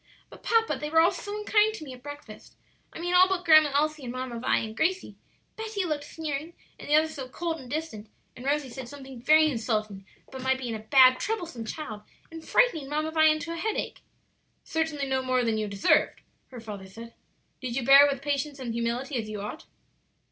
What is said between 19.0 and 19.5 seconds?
as you